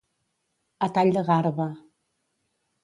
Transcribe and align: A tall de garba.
A 0.87 0.89
tall 0.95 1.13
de 1.19 1.25
garba. 1.29 1.71